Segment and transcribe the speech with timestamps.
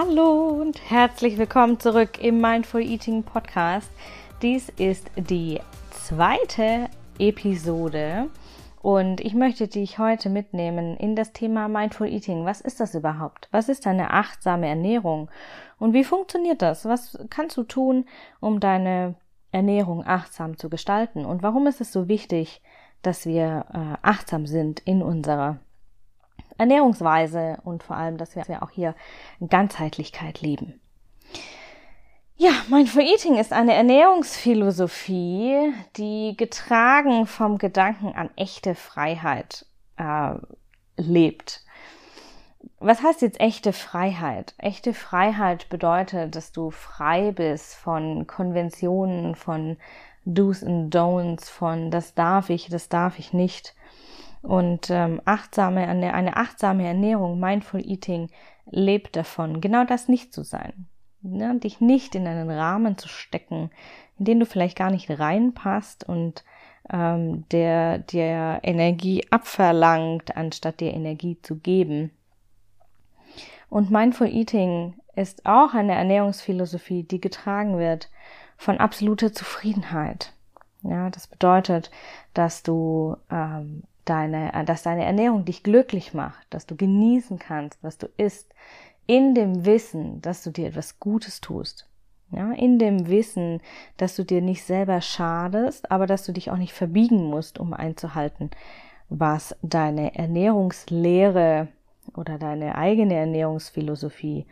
[0.00, 3.90] Hallo und herzlich willkommen zurück im Mindful Eating Podcast.
[4.42, 5.58] Dies ist die
[5.90, 6.88] zweite
[7.18, 8.28] Episode
[8.80, 12.44] und ich möchte dich heute mitnehmen in das Thema Mindful Eating.
[12.44, 13.48] Was ist das überhaupt?
[13.50, 15.32] Was ist eine achtsame Ernährung?
[15.80, 16.84] Und wie funktioniert das?
[16.84, 18.04] Was kannst du tun,
[18.38, 19.16] um deine
[19.50, 21.24] Ernährung achtsam zu gestalten?
[21.24, 22.62] Und warum ist es so wichtig,
[23.02, 25.58] dass wir äh, achtsam sind in unserer
[26.58, 28.94] Ernährungsweise und vor allem, dass wir auch hier
[29.48, 30.80] Ganzheitlichkeit leben.
[32.36, 40.34] Ja, Mindful Eating ist eine Ernährungsphilosophie, die getragen vom Gedanken an echte Freiheit äh,
[40.96, 41.64] lebt.
[42.78, 44.54] Was heißt jetzt echte Freiheit?
[44.58, 49.76] Echte Freiheit bedeutet, dass du frei bist von Konventionen, von
[50.24, 53.74] Do's und Don'ts, von das darf ich, das darf ich nicht.
[54.42, 58.30] Und ähm, achtsame, eine, eine achtsame Ernährung, Mindful Eating,
[58.70, 60.86] lebt davon, genau das nicht zu sein.
[61.22, 61.58] Ne?
[61.58, 63.70] Dich nicht in einen Rahmen zu stecken,
[64.18, 66.44] in den du vielleicht gar nicht reinpasst und
[66.90, 72.10] ähm, der dir Energie abverlangt, anstatt dir Energie zu geben.
[73.68, 78.08] Und Mindful Eating ist auch eine Ernährungsphilosophie, die getragen wird
[78.56, 80.32] von absoluter Zufriedenheit.
[80.82, 81.90] Ja, das bedeutet,
[82.34, 87.82] dass du ähm, deine, äh, dass deine Ernährung dich glücklich macht, dass du genießen kannst,
[87.82, 88.54] was du isst,
[89.06, 91.86] in dem Wissen, dass du dir etwas Gutes tust.
[92.30, 93.62] Ja, in dem Wissen,
[93.96, 97.72] dass du dir nicht selber schadest, aber dass du dich auch nicht verbiegen musst, um
[97.72, 98.50] einzuhalten,
[99.08, 101.68] was deine Ernährungslehre
[102.14, 104.46] oder deine eigene Ernährungsphilosophie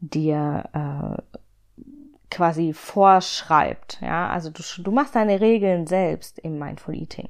[0.00, 1.82] dir äh,
[2.30, 3.98] quasi vorschreibt.
[4.00, 7.28] Ja, also du, du machst deine Regeln selbst im Mindful Eating.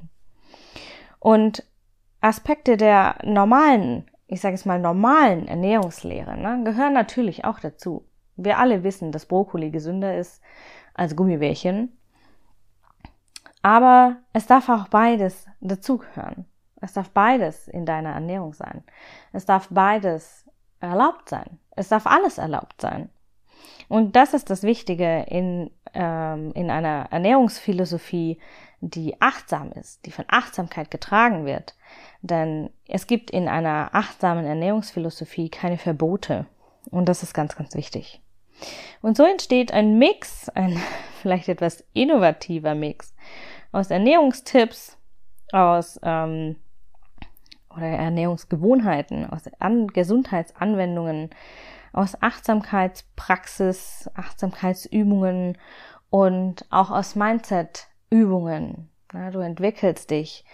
[1.19, 1.65] Und
[2.21, 8.05] Aspekte der normalen, ich sage es mal normalen Ernährungslehre, ne, gehören natürlich auch dazu.
[8.37, 10.43] Wir alle wissen, dass Brokkoli gesünder ist
[10.95, 11.97] als Gummibärchen.
[13.63, 16.47] Aber es darf auch beides dazugehören.
[16.81, 18.85] Es darf beides in deiner Ernährung sein.
[19.33, 20.49] Es darf beides
[20.81, 21.59] erlaubt sein.
[21.75, 23.11] Es darf alles erlaubt sein.
[23.89, 28.39] Und das ist das Wichtige in, ähm, in einer Ernährungsphilosophie,
[28.81, 31.75] die achtsam ist, die von Achtsamkeit getragen wird.
[32.23, 36.47] Denn es gibt in einer achtsamen Ernährungsphilosophie keine Verbote.
[36.91, 38.21] Und das ist ganz, ganz wichtig.
[39.03, 40.81] Und so entsteht ein Mix, ein
[41.23, 43.15] vielleicht etwas innovativer Mix
[43.73, 44.97] aus Ernährungstipps,
[45.53, 46.57] aus ähm,
[47.71, 51.31] oder Ernährungsgewohnheiten, aus An Gesundheitsanwendungen,
[51.93, 55.59] aus Achtsamkeitspraxis, Achtsamkeitsübungen
[56.11, 57.15] und auch aus
[58.11, 58.89] Mindset-Übungen.
[59.13, 60.45] Ja, du entwickelst dich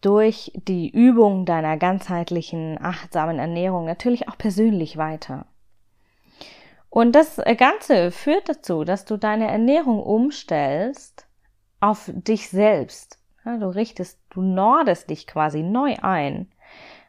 [0.00, 5.46] durch die Übung deiner ganzheitlichen, achtsamen Ernährung natürlich auch persönlich weiter.
[6.88, 11.26] Und das Ganze führt dazu, dass du deine Ernährung umstellst
[11.80, 13.18] auf dich selbst.
[13.44, 16.50] Ja, du richtest, du nordest dich quasi neu ein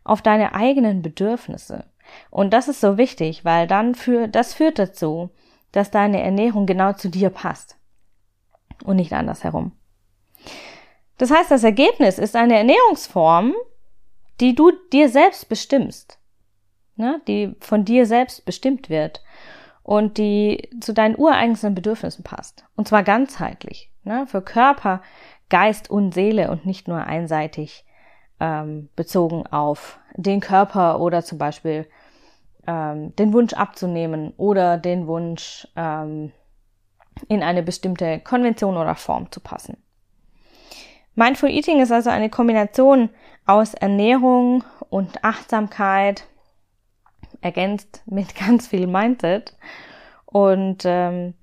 [0.03, 1.85] auf deine eigenen Bedürfnisse.
[2.29, 5.29] Und das ist so wichtig, weil dann für, das führt dazu,
[5.71, 7.77] dass deine Ernährung genau zu dir passt
[8.83, 9.71] und nicht andersherum.
[11.21, 13.53] Das heißt, das Ergebnis ist eine Ernährungsform,
[14.39, 16.17] die du dir selbst bestimmst,
[16.95, 17.21] ne?
[17.27, 19.21] die von dir selbst bestimmt wird
[19.83, 22.65] und die zu deinen ureigensten Bedürfnissen passt.
[22.75, 24.25] Und zwar ganzheitlich, ne?
[24.25, 25.03] für Körper,
[25.49, 27.85] Geist und Seele und nicht nur einseitig
[28.39, 31.85] ähm, bezogen auf den Körper oder zum Beispiel
[32.65, 36.31] ähm, den Wunsch abzunehmen oder den Wunsch ähm,
[37.27, 39.77] in eine bestimmte Konvention oder Form zu passen.
[41.15, 43.09] Mindful Eating ist also eine Kombination
[43.45, 46.25] aus Ernährung und Achtsamkeit,
[47.41, 49.55] ergänzt mit ganz viel Mindset.
[50.25, 51.33] Und ähm,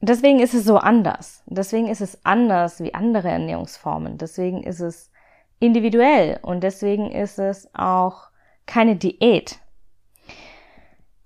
[0.00, 1.42] deswegen ist es so anders.
[1.46, 4.18] Deswegen ist es anders wie andere Ernährungsformen.
[4.18, 5.10] Deswegen ist es
[5.58, 8.30] individuell und deswegen ist es auch
[8.66, 9.58] keine Diät.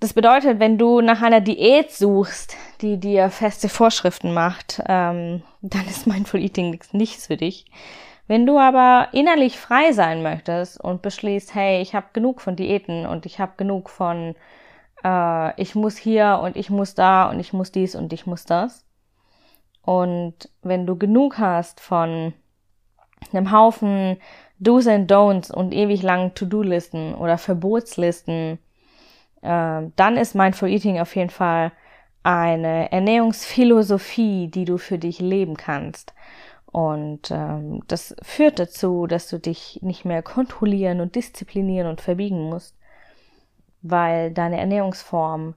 [0.04, 5.86] Das bedeutet, wenn du nach einer Diät suchst, die dir feste Vorschriften macht, ähm, dann
[5.86, 7.64] ist Mindful Eating nichts für dich,
[8.26, 13.06] Wenn du aber innerlich frei sein möchtest und beschließt, hey, ich habe genug von Diäten
[13.06, 14.34] und ich habe genug von,
[15.02, 18.44] äh, ich muss hier und ich muss da und ich muss dies und ich muss
[18.44, 18.84] das.
[19.80, 22.34] Und wenn du genug hast von
[23.32, 24.18] einem Haufen
[24.58, 28.58] Do's and Don'ts und ewig langen To-Do-Listen oder Verbotslisten,
[29.44, 31.72] äh, dann ist Mindful Eating auf jeden Fall
[32.22, 36.14] eine Ernährungsphilosophie, die du für dich leben kannst.
[36.66, 42.48] Und ähm, das führt dazu, dass du dich nicht mehr kontrollieren und disziplinieren und verbiegen
[42.48, 42.74] musst,
[43.82, 45.54] weil deine Ernährungsform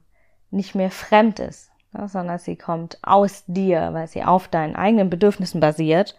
[0.50, 5.10] nicht mehr fremd ist, ja, sondern sie kommt aus dir, weil sie auf deinen eigenen
[5.10, 6.16] Bedürfnissen basiert.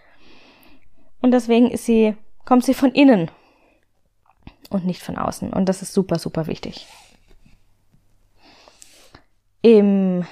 [1.21, 3.29] Und deswegen ist sie, kommt sie von innen
[4.69, 5.53] und nicht von außen.
[5.53, 6.87] Und das ist super, super wichtig.
[9.61, 10.25] Im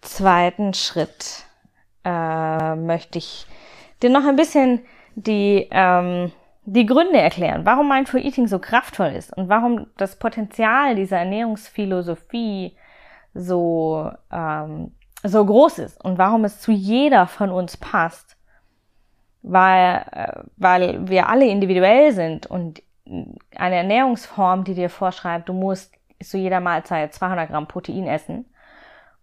[0.00, 1.44] zweiten Schritt
[2.04, 3.46] äh, möchte ich
[4.02, 4.84] dir noch ein bisschen
[5.14, 6.32] die, ähm,
[6.64, 12.76] die Gründe erklären, warum Mindful Eating so kraftvoll ist und warum das Potenzial dieser Ernährungsphilosophie
[13.34, 14.92] so, ähm,
[15.22, 18.36] so groß ist und warum es zu jeder von uns passt.
[19.42, 22.82] Weil, äh, weil wir alle individuell sind und
[23.54, 28.46] eine Ernährungsform, die dir vorschreibt, du musst zu jeder Mahlzeit 200 Gramm Protein essen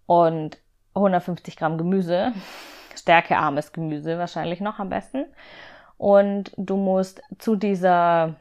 [0.05, 0.57] und
[0.95, 2.33] 150 Gramm Gemüse,
[2.95, 5.25] stärkearmes Gemüse wahrscheinlich noch am besten.
[5.97, 8.35] Und du musst zu dieser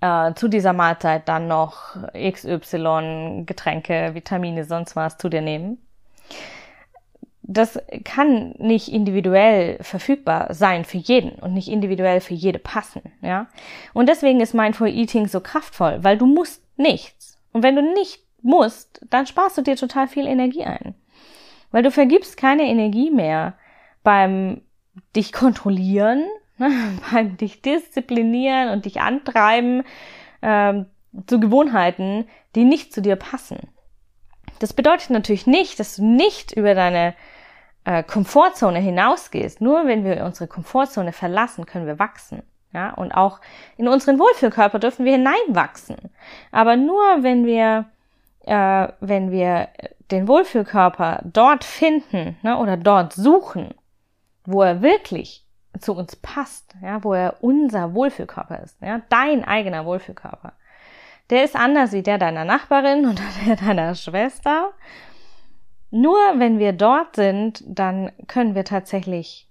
[0.00, 5.78] äh, zu dieser Mahlzeit dann noch XY Getränke, Vitamine, sonst was zu dir nehmen.
[7.42, 13.46] Das kann nicht individuell verfügbar sein für jeden und nicht individuell für jede passen, ja.
[13.94, 17.38] Und deswegen ist Mindful Eating so kraftvoll, weil du musst nichts.
[17.52, 20.94] Und wenn du nicht musst, dann sparst du dir total viel Energie ein.
[21.70, 23.54] Weil du vergibst keine Energie mehr
[24.02, 24.62] beim
[25.14, 26.24] dich kontrollieren,
[26.58, 26.70] ne,
[27.10, 29.82] beim dich disziplinieren und dich antreiben
[30.42, 30.86] ähm,
[31.26, 33.68] zu Gewohnheiten, die nicht zu dir passen.
[34.58, 37.14] Das bedeutet natürlich nicht, dass du nicht über deine
[37.84, 39.60] äh, Komfortzone hinausgehst.
[39.60, 42.42] Nur wenn wir unsere Komfortzone verlassen, können wir wachsen.
[42.72, 43.40] Ja, und auch
[43.78, 45.96] in unseren Wohlfühlkörper dürfen wir hineinwachsen.
[46.52, 47.86] Aber nur wenn wir,
[48.46, 49.68] äh, wenn wir
[50.10, 53.74] den Wohlfühlkörper dort finden ne, oder dort suchen,
[54.44, 55.44] wo er wirklich
[55.80, 60.52] zu uns passt, ja, wo er unser Wohlfühlkörper ist, ja, dein eigener Wohlfühlkörper.
[61.30, 64.72] Der ist anders wie der deiner Nachbarin oder der deiner Schwester.
[65.90, 69.48] Nur wenn wir dort sind, dann können wir tatsächlich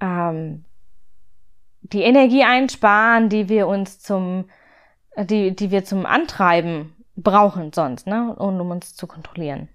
[0.00, 0.64] ähm,
[1.80, 4.48] die Energie einsparen, die wir uns zum,
[5.16, 9.68] die, die wir zum Antreiben brauchen sonst, ne, und um uns zu kontrollieren.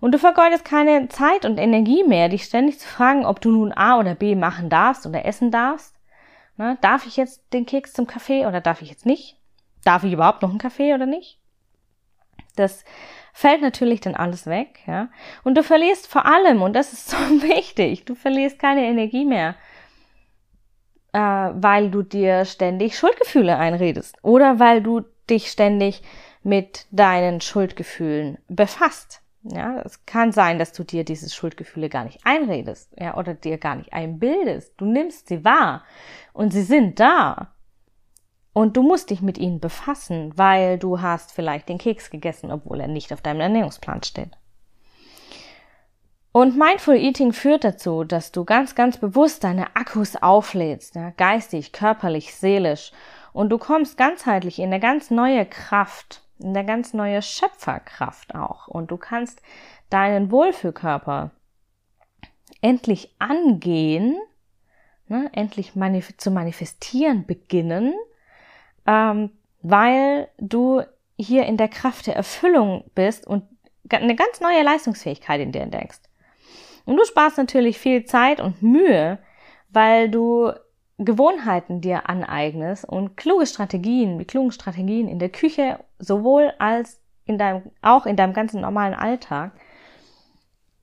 [0.00, 3.72] Und du vergeudest keine Zeit und Energie mehr, dich ständig zu fragen, ob du nun
[3.72, 5.94] A oder B machen darfst oder essen darfst.
[6.56, 6.76] Ne?
[6.80, 9.38] Darf ich jetzt den Keks zum Kaffee oder darf ich jetzt nicht?
[9.84, 11.38] Darf ich überhaupt noch einen Kaffee oder nicht?
[12.56, 12.84] Das
[13.32, 15.08] fällt natürlich dann alles weg, ja.
[15.44, 19.54] Und du verlierst vor allem, und das ist so wichtig, du verlierst keine Energie mehr,
[21.12, 26.02] äh, weil du dir ständig Schuldgefühle einredest oder weil du dich ständig
[26.42, 29.22] mit deinen Schuldgefühlen befasst.
[29.44, 33.58] Ja, es kann sein, dass du dir diese Schuldgefühle gar nicht einredest, ja, oder dir
[33.58, 34.74] gar nicht einbildest.
[34.76, 35.84] Du nimmst sie wahr
[36.32, 37.52] und sie sind da.
[38.52, 42.80] Und du musst dich mit ihnen befassen, weil du hast vielleicht den Keks gegessen, obwohl
[42.80, 44.30] er nicht auf deinem Ernährungsplan steht.
[46.32, 51.72] Und Mindful Eating führt dazu, dass du ganz, ganz bewusst deine Akkus auflädst, ja, geistig,
[51.72, 52.92] körperlich, seelisch.
[53.34, 58.68] Und du kommst ganzheitlich in eine ganz neue Kraft eine ganz neue Schöpferkraft auch.
[58.68, 59.40] Und du kannst
[59.90, 61.30] deinen Wohlfühlkörper
[62.60, 64.16] endlich angehen,
[65.08, 67.94] ne, endlich manif zu manifestieren beginnen,
[68.86, 69.30] ähm,
[69.60, 70.82] weil du
[71.18, 73.44] hier in der Kraft der Erfüllung bist und
[73.90, 76.08] eine ganz neue Leistungsfähigkeit in dir entdeckst.
[76.84, 79.18] Und du sparst natürlich viel Zeit und Mühe,
[79.68, 80.52] weil du
[80.98, 87.38] Gewohnheiten dir aneignest und kluge Strategien, mit klugen Strategien in der Küche sowohl als in
[87.38, 89.52] deinem, auch in deinem ganzen normalen Alltag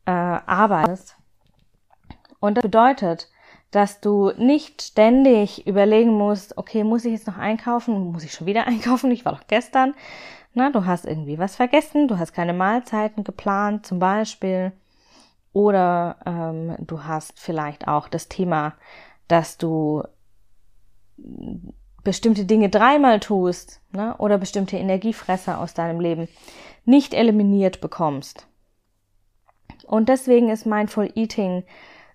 [0.06, 1.16] äh, arbeitest.
[2.40, 3.30] Und das bedeutet,
[3.72, 8.12] dass du nicht ständig überlegen musst, okay, muss ich jetzt noch einkaufen?
[8.12, 9.12] Muss ich schon wieder einkaufen?
[9.12, 9.94] Ich war doch gestern.
[10.54, 14.72] Na, du hast irgendwie was vergessen, du hast keine Mahlzeiten geplant, zum Beispiel.
[15.54, 18.74] Oder ähm, du hast vielleicht auch das Thema,
[19.28, 20.04] dass du
[22.10, 26.28] bestimmte Dinge dreimal tust ne, oder bestimmte Energiefresser aus deinem Leben
[26.84, 28.48] nicht eliminiert bekommst.
[29.86, 31.66] Und deswegen ist Mindful Eating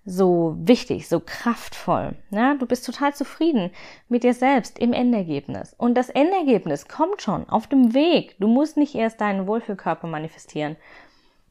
[0.03, 2.17] so wichtig, so kraftvoll.
[2.29, 3.71] Ja, du bist total zufrieden
[4.09, 5.73] mit dir selbst im Endergebnis.
[5.77, 8.35] Und das Endergebnis kommt schon auf dem Weg.
[8.39, 10.75] Du musst nicht erst deinen Wohlfühlkörper manifestieren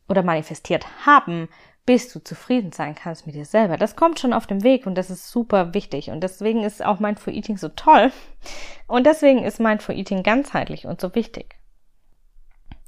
[0.06, 1.48] oder manifestiert haben,
[1.86, 3.76] bis du zufrieden sein kannst mit dir selber.
[3.76, 6.10] Das kommt schon auf dem Weg und das ist super wichtig.
[6.10, 8.10] Und deswegen ist auch Mindful Eating so toll.
[8.86, 11.56] Und deswegen ist Mindful Eating ganzheitlich und so wichtig.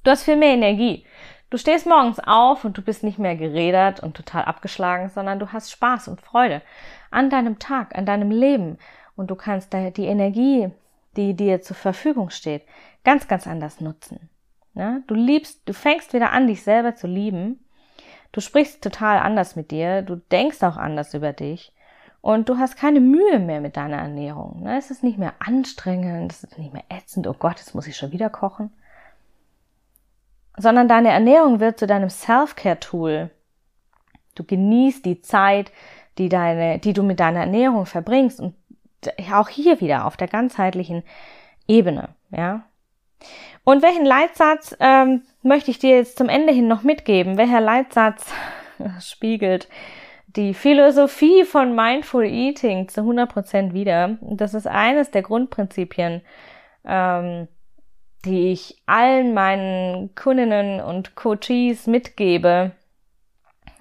[0.03, 1.05] Du hast viel mehr Energie.
[1.50, 5.53] Du stehst morgens auf und du bist nicht mehr geredert und total abgeschlagen, sondern du
[5.53, 6.62] hast Spaß und Freude
[7.11, 8.79] an deinem Tag, an deinem Leben
[9.15, 10.71] und du kannst die Energie,
[11.17, 12.62] die dir zur Verfügung steht,
[13.05, 14.29] ganz, ganz anders nutzen.
[14.75, 17.65] Ja, du liebst, du fängst wieder an, dich selber zu lieben.
[18.37, 20.02] Du sprichst total anders mit dir.
[20.02, 21.73] Du denkst auch anders über dich.
[22.21, 24.62] Und du hast keine Mühe mehr mit deiner Ernährung.
[24.62, 24.78] Ne?
[24.78, 27.26] Es ist nicht mehr anstrengend, es ist nicht mehr ätzend.
[27.26, 28.71] Oh Gott, jetzt muss ich schon wieder kochen
[30.57, 33.31] sondern deine Ernährung wird zu deinem Self-Care-Tool.
[34.35, 35.71] Du genießt die Zeit,
[36.19, 38.55] die deine, die du mit deiner Ernährung verbringst und
[39.33, 41.02] auch hier wieder auf der ganzheitlichen
[41.69, 42.64] Ebene, ja.
[43.64, 47.38] Und welchen Leitsatz ähm, möchte ich dir jetzt zum Ende hin noch mitgeben?
[47.38, 48.26] Welcher Leitsatz
[49.00, 49.69] spiegelt
[50.26, 54.19] die Philosophie von Mindful Eating zu 100% wieder?
[54.21, 56.23] Das ist eines der Grundprinzipien,
[56.85, 57.49] ähm,
[58.25, 62.73] die ich allen meinen Kundinnen und Coaches mitgebe.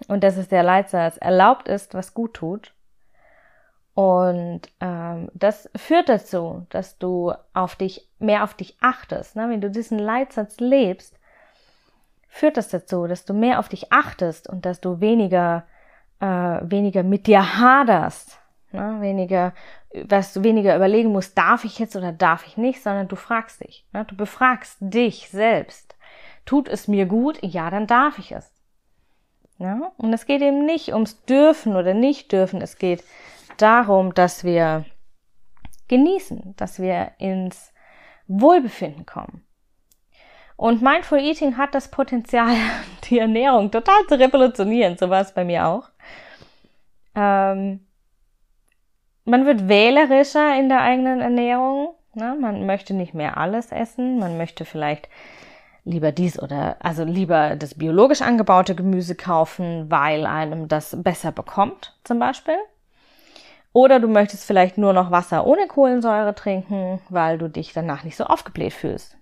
[0.08, 2.74] Und das ist der Leitsatz, erlaubt ist, was gut tut.
[3.96, 9.38] Und ähm, das führt dazu, dass du auf dich mehr auf dich achtest.
[9.38, 9.50] Ne?
[9.50, 11.18] Wenn du diesen Leitsatz lebst,
[12.36, 15.66] führt das dazu, dass du mehr auf dich achtest und dass du weniger
[16.20, 18.40] äh, weniger mit dir haderst,
[18.74, 18.98] ne?
[19.00, 19.54] weniger
[20.04, 23.64] was du weniger überlegen musst, darf ich jetzt oder darf ich nicht, sondern du fragst
[23.64, 23.86] dich.
[23.94, 24.04] Ne?
[24.04, 25.96] Du befragst dich selbst.
[26.46, 27.40] Tut es mir gut?
[27.42, 28.52] Ja, dann darf ich es.
[29.58, 29.94] Ja?
[29.96, 32.60] Und es geht eben nicht ums Dürfen oder nicht dürfen.
[32.62, 33.06] Es geht
[33.56, 34.84] darum, dass wir
[35.88, 37.72] genießen, dass wir ins
[38.28, 39.45] Wohlbefinden kommen.
[40.58, 42.56] Und Mindful Eating hat das Potenzial,
[43.10, 44.98] die Ernährung total zu revolutionieren.
[44.98, 45.90] So war es bei mir auch.
[47.16, 47.86] Ähm,
[49.26, 51.96] man wird wählerischer in der eigenen Ernährung.
[52.14, 52.38] Ne?
[52.40, 54.20] Man möchte nicht mehr alles essen.
[54.20, 55.10] Man möchte vielleicht
[55.84, 61.96] lieber dies oder also lieber das biologisch angebaute Gemüse kaufen, weil einem das besser bekommt,
[62.04, 62.58] zum Beispiel.
[63.72, 68.16] Oder du möchtest vielleicht nur noch Wasser ohne Kohlensäure trinken, weil du dich danach nicht
[68.16, 69.18] so aufgebläht fühlst.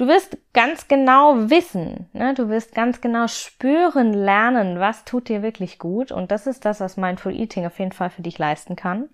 [0.00, 2.32] Du wirst ganz genau wissen, ne?
[2.32, 6.10] du wirst ganz genau spüren, lernen, was tut dir wirklich gut.
[6.10, 9.10] Und das ist das, was Mindful Eating auf jeden Fall für dich leisten kann,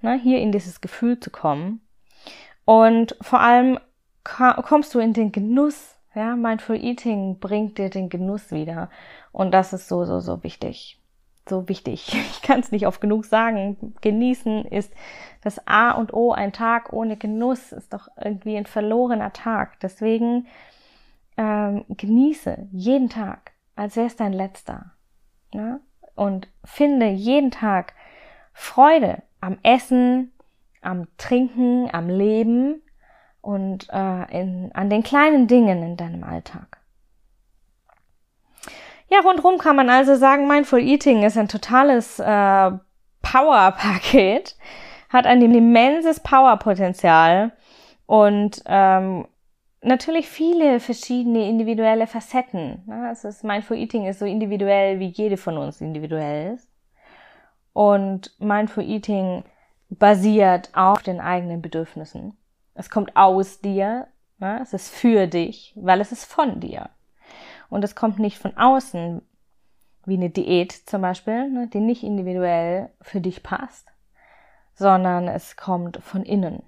[0.00, 0.18] ne?
[0.20, 1.80] hier in dieses Gefühl zu kommen.
[2.64, 3.78] Und vor allem
[4.24, 5.94] kommst du in den Genuss.
[6.12, 8.90] Ja, Mindful Eating bringt dir den Genuss wieder.
[9.30, 11.00] Und das ist so, so, so wichtig
[11.48, 12.12] so wichtig.
[12.30, 13.94] Ich kann es nicht oft genug sagen.
[14.00, 14.92] Genießen ist
[15.42, 16.32] das A und O.
[16.32, 19.80] Ein Tag ohne Genuss ist doch irgendwie ein verlorener Tag.
[19.80, 20.46] Deswegen
[21.36, 24.92] ähm, genieße jeden Tag, als wäre es dein letzter.
[25.52, 25.80] Ne?
[26.14, 27.94] Und finde jeden Tag
[28.52, 30.32] Freude am Essen,
[30.82, 32.82] am Trinken, am Leben
[33.40, 36.78] und äh, in, an den kleinen Dingen in deinem Alltag.
[39.08, 42.70] Ja, rundrum kann man also sagen, Mindful Eating ist ein totales äh,
[43.22, 44.56] Power-Paket,
[45.08, 47.52] hat ein immenses Power-Potenzial
[48.06, 49.26] und ähm,
[49.82, 52.82] natürlich viele verschiedene individuelle Facetten.
[52.86, 53.06] Ne?
[53.08, 56.68] Also das Mindful Eating ist so individuell, wie jede von uns individuell ist.
[57.72, 59.44] Und Mindful Eating
[59.88, 62.36] basiert auf den eigenen Bedürfnissen.
[62.74, 64.08] Es kommt aus dir,
[64.38, 64.60] ne?
[64.62, 66.90] es ist für dich, weil es ist von dir.
[67.68, 69.22] Und es kommt nicht von außen,
[70.06, 73.88] wie eine Diät zum Beispiel, ne, die nicht individuell für dich passt,
[74.74, 76.62] sondern es kommt von innen,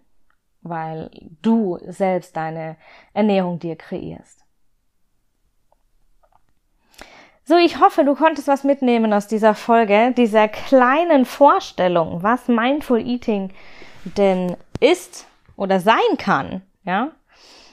[0.63, 1.11] weil
[1.43, 2.77] du selbst deine
[3.15, 4.45] Ernährung dir kreierst.
[7.45, 13.01] So, ich hoffe, du konntest was mitnehmen aus dieser Folge, dieser kleinen Vorstellung, was Mindful
[13.01, 13.55] Eating
[14.05, 15.27] denn ist
[15.57, 17.13] oder sein kann, ja,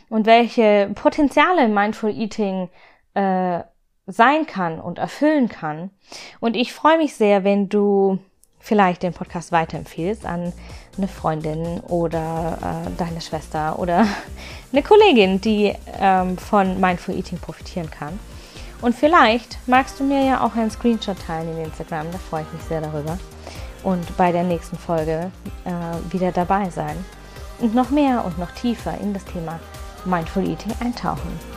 [0.10, 2.70] und welche Potenziale Mindful Eating
[3.16, 3.64] äh,
[4.08, 5.90] sein kann und erfüllen kann.
[6.40, 8.20] Und ich freue mich sehr, wenn du
[8.60, 10.52] vielleicht den Podcast weiterempfehlst an
[10.98, 14.08] eine Freundin oder äh, deine Schwester oder
[14.72, 18.20] eine Kollegin, die ähm, von Mindful Eating profitieren kann.
[18.82, 22.54] Und vielleicht magst du mir ja auch einen Screenshot teilen in Instagram, da freue ich
[22.54, 23.18] mich sehr darüber.
[23.84, 25.32] Und bei der nächsten Folge
[25.64, 26.98] äh, wieder dabei sein
[27.60, 29.60] und noch mehr und noch tiefer in das Thema
[30.06, 31.55] Mindful Eating eintauchen.